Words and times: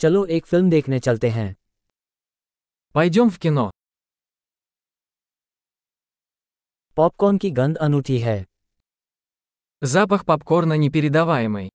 चलो 0.00 0.24
एक 0.26 0.46
फिल्म 0.46 0.70
देखने 0.70 0.98
चलते 1.00 1.28
हैं 1.30 1.54
Пойдем 2.94 3.30
в 3.30 3.38
кино. 3.44 3.70
पॉपकॉर्न 6.96 7.38
की 7.38 7.50
गंध 7.50 7.76
अनूठी 7.76 8.18
है 8.18 8.36
Запах 9.82 10.24
попкорна 10.30 10.76
непередаваемый. 10.82 11.68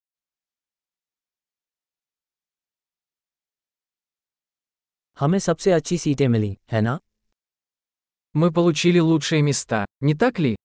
हमें 5.17 5.39
सबसे 5.39 5.71
अच्छी 5.71 5.97
सीटें 5.97 6.27
मिली 6.27 6.57
है 6.71 6.81
ना 6.81 6.97
Мы 8.35 8.51
получили 8.51 8.99
лучшие 8.99 9.41
места, 9.41 9.85
не 10.03 10.13
так 10.23 10.39
ли? 10.39 10.55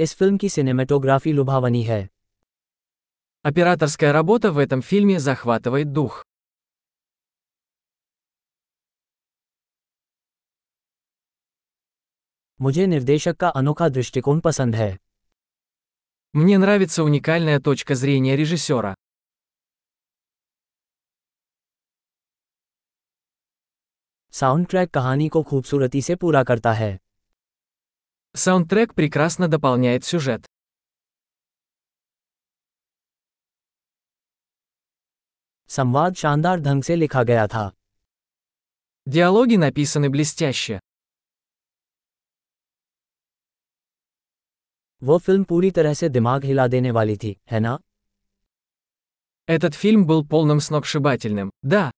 इस 0.00 0.14
फिल्म 0.14 0.36
की 0.38 0.48
सिनेमेटोग्राफी 0.48 1.32
लुभावनी 1.32 1.82
है 1.82 2.08
Операторская 3.43 4.11
работа 4.11 4.51
в 4.51 4.57
этом 4.57 4.81
фильме 4.81 5.19
захватывает 5.19 5.91
дух. 5.93 6.25
मुझे 12.61 12.85
निर्देशक 12.87 13.35
का 13.39 13.49
अनोखा 13.49 13.87
दृष्टिकोण 13.89 14.39
पसंद 14.39 14.75
है 14.75 14.97
Мне 16.33 16.57
нравится 16.57 17.03
уникальная 17.03 17.59
точка 17.59 17.95
зрения 17.95 18.35
режиссера. 18.35 18.93
साउंड 24.31 24.67
ट्रैक 24.67 24.89
कहानी 24.93 25.27
को 25.29 25.41
खूबसूरती 25.43 26.01
से 26.01 26.15
पूरा 26.15 26.43
करता 26.43 26.73
है 26.73 26.97
Саундтрек 28.35 28.93
прекрасно 28.93 29.47
дополняет 29.47 30.05
сюжет. 30.05 30.45
संवाद 35.73 36.15
शानदार 36.15 36.59
ढंग 36.59 36.83
से 36.83 36.95
लिखा 36.95 37.23
गया 37.23 37.47
था 37.47 37.69
Диалоги 39.07 39.57
написаны 39.57 40.09
блестяще. 40.09 40.79
वो 45.03 45.17
फिल्म 45.17 45.43
पूरी 45.43 45.71
तरह 45.71 45.93
से 45.93 46.09
दिमाग 46.09 46.45
हिला 46.45 46.67
देने 46.67 46.91
वाली 46.91 47.17
थी 47.17 47.35
है 47.51 47.59
ना 47.59 47.77
Этот 49.47 49.75
фильм 49.83 50.03
был 50.09 50.21
полным 50.33 50.59
сногсшибательным, 50.59 51.49
да. 51.65 51.91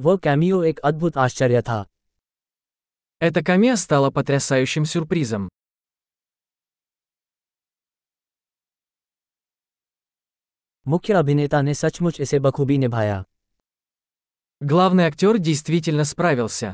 वो 0.00 0.16
कैमियो 0.16 0.62
एक 0.64 0.78
अद्भुत 0.78 1.16
आश्चर्य 1.16 1.62
था 1.62 1.84
Эта 3.22 3.42
камея 3.44 3.76
стала 3.76 4.10
потрясающим 4.10 4.84
сюрпризом. 4.84 5.48
मुख्य 10.88 11.14
अभिनेता 11.14 11.60
ने 11.62 11.74
सचमुच 11.74 12.20
इसे 12.20 12.38
बखूबी 12.38 12.78
निभाया 12.78 13.24
Главный 14.60 15.04
актер 15.04 15.36
действительно 15.38 16.04
справился. 16.04 16.72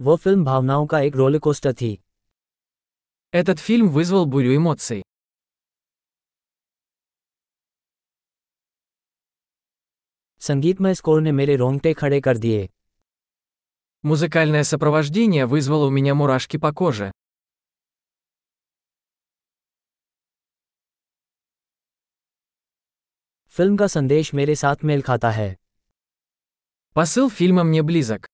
वो 0.00 0.16
फिल्म 0.16 0.44
भावनाओं 0.44 0.86
का 0.86 1.00
एक 1.00 1.16
रोलकोस्टर 1.16 1.72
थी 1.72 1.92
Этот 3.32 3.58
фильм 3.58 3.88
вызвал 3.88 4.24
бурю 4.26 4.54
эмоций. 4.56 5.02
संगीतमय 10.40 10.94
स्कोर 10.94 11.20
ने 11.20 11.32
मेरे 11.32 11.56
रोंगटे 11.56 11.92
खड़े 11.94 12.20
कर 12.20 12.38
दिए 12.38 12.68
Музыкальное 14.04 14.62
сопровождение 14.62 15.46
вызвало 15.46 15.86
у 15.86 15.90
меня 15.90 16.14
мурашки 16.14 16.58
по 16.58 16.72
коже. 16.72 17.10
फिल्म 23.58 23.76
का 23.76 23.86
संदेश 23.86 24.34
मेरे 24.34 24.54
साथ 24.54 24.84
मेल 24.84 25.02
खाता 25.02 25.30
है 25.30 25.56
Посыл 26.96 27.28
фильма 27.38 27.64
мне 27.64 27.82
близок. 27.82 28.26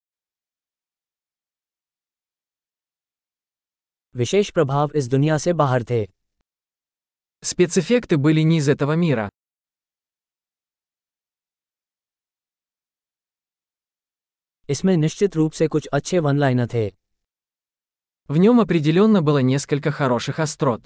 विशेष 4.15 4.51
प्रभाव 4.51 4.91
इस 4.95 5.09
दुनिया 5.09 5.39
से 5.39 5.53
बाहर 5.53 5.85
थे 5.91 6.07
Спецэффекты 7.43 8.17
были 8.17 8.43
не 8.43 8.59
из 8.59 8.69
этого 8.69 8.97
мира. 8.97 9.29
इसमें 14.69 14.97
निश्चित 14.97 15.37
रूप 15.37 15.53
से 15.53 15.69
कुछ 15.69 15.87
अच्छे 15.87 16.19
वन 16.19 16.39
लाइनर 16.39 16.69
थे 16.75 16.89
В 18.29 18.37
нем 18.37 18.61
определенно 18.61 19.23
было 19.23 19.39
несколько 19.39 19.91
хороших 19.91 20.41
острот. 20.41 20.85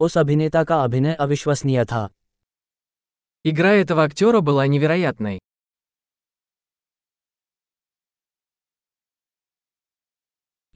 उस 0.00 0.18
अभिनेता 0.18 0.64
का 0.64 0.82
अभिनय 0.84 1.14
अविश्वसनीय 1.14 1.84
था 1.84 2.08
Игра 3.46 3.72
этого 3.74 4.04
актера 4.04 4.40
была 4.40 4.66
невероятной. 4.66 5.38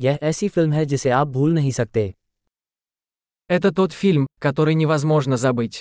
यह 0.00 0.18
ऐसी 0.22 0.48
फिल्म 0.48 0.72
है 0.72 0.84
जिसे 0.86 1.10
आप 1.10 1.26
भूल 1.26 1.54
नहीं 1.54 1.70
सकते 1.70 2.14
Это 3.50 3.70
тот 3.72 3.92
фильм, 3.92 4.26
который 4.40 4.74
невозможно 4.74 5.36
забыть. 5.36 5.80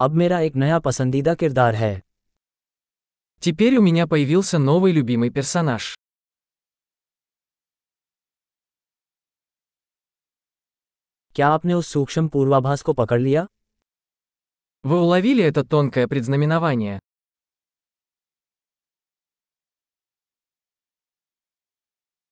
अब 0.00 0.14
मेरा 0.14 0.38
एक 0.40 0.54
नया 0.56 0.78
पसंदीदा 0.78 1.34
किरदार 1.34 1.74
है 1.74 2.02
Теперь 3.40 3.76
у 3.76 3.82
меня 3.82 4.06
появился 4.06 4.58
новый 4.58 4.92
любимый 4.92 5.30
персонаж. 5.30 5.94
क्या 11.34 11.48
आपने 11.48 11.74
उस 11.74 11.88
सूक्ष्म 11.88 12.28
पूर्वाभास 12.28 12.82
को 12.82 12.92
पकड़ 12.92 13.20
लिया 13.20 13.46
Вы 14.84 14.98
уловили 15.00 15.42
это 15.42 15.62
тонкое 15.70 16.06
предзнаменование? 16.06 16.98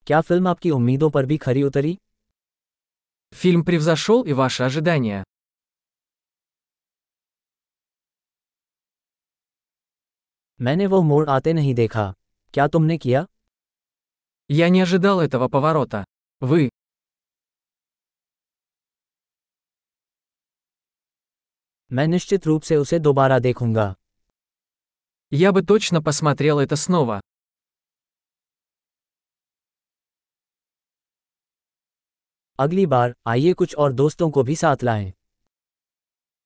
क्या 0.07 0.21
फिल्म 0.21 0.49
आपकी 0.49 0.71
उम्मीदों 0.71 1.11
पर 1.11 1.27
भी 1.27 1.37
खरी 1.37 1.63
उतरी 1.63 1.97
Фильм 3.33 3.65
превзошел 3.65 4.23
и 4.25 4.33
ваши 4.33 4.63
ожидания. 4.63 5.23
मैंने 10.61 10.87
वो 10.93 11.01
मोड़ 11.03 11.29
आते 11.31 11.53
नहीं 11.53 11.75
देखा 11.75 12.13
क्या 12.55 12.67
तुमने 12.69 12.99
किया 12.99 13.27
Я 14.51 14.69
не 14.69 14.81
ожидал 14.81 15.21
этого 15.21 15.49
поворота. 15.49 16.05
Вы. 16.41 16.71
मैं 21.93 22.07
निश्चित 22.07 22.47
रूप 22.47 22.63
से 22.63 22.77
उसे 22.77 22.99
दोबारा 22.99 23.39
देखूंगा 23.39 23.95
Я 25.33 25.53
бы 25.53 25.63
точно 25.63 26.01
посмотрел 26.03 26.61
это 26.61 26.77
снова. 26.77 27.21
अगली 32.59 32.87
बार 32.87 33.15
आइए 33.27 33.53
कुछ 33.53 33.75
और 33.75 33.93
दोस्तों 33.93 34.31
को 34.31 34.43
भी 34.43 34.57
साथ 34.57 34.85
लाएं 34.85 35.13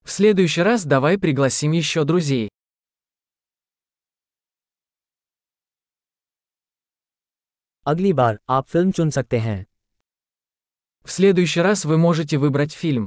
В 0.06 0.10
следующий 0.10 0.62
раз 0.62 0.84
давай 0.86 1.16
пригласим 1.18 1.72
еще 1.72 2.04
друзей. 2.04 2.48
अगली 7.86 8.12
बार 8.12 8.38
आप 8.48 8.66
फिल्म 8.66 8.90
चुन 8.90 9.10
सकते 9.10 9.38
हैं 9.38 9.64
В 11.06 11.10
следующий 11.10 11.60
раз 11.60 11.84
вы 11.84 11.98
можете 11.98 12.36
выбрать 12.36 12.72
фильм. 12.82 13.06